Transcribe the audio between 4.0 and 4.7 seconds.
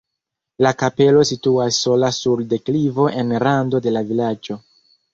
vilaĝo.